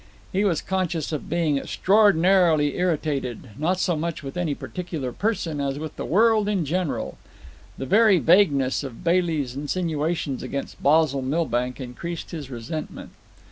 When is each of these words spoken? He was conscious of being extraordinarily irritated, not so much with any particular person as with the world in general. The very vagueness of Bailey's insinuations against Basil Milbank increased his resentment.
He 0.33 0.43
was 0.43 0.63
conscious 0.63 1.11
of 1.11 1.29
being 1.29 1.59
extraordinarily 1.59 2.75
irritated, 2.75 3.49
not 3.55 3.79
so 3.79 3.95
much 3.95 4.23
with 4.23 4.35
any 4.35 4.55
particular 4.55 5.11
person 5.11 5.61
as 5.61 5.77
with 5.77 5.95
the 5.95 6.05
world 6.05 6.49
in 6.49 6.65
general. 6.65 7.19
The 7.77 7.85
very 7.85 8.17
vagueness 8.17 8.83
of 8.83 9.03
Bailey's 9.03 9.55
insinuations 9.55 10.41
against 10.41 10.81
Basil 10.81 11.21
Milbank 11.21 11.79
increased 11.79 12.31
his 12.31 12.49
resentment. 12.49 13.11